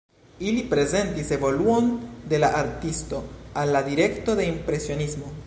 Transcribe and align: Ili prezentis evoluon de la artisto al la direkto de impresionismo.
Ili 0.51 0.61
prezentis 0.69 1.29
evoluon 1.37 1.91
de 2.33 2.41
la 2.45 2.49
artisto 2.63 3.21
al 3.65 3.75
la 3.77 3.85
direkto 3.93 4.39
de 4.43 4.51
impresionismo. 4.57 5.35